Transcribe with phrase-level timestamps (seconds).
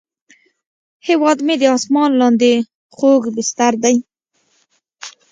[1.07, 2.51] هیواد مې د اسمان لاندې
[2.95, 3.95] خوږ بستر دی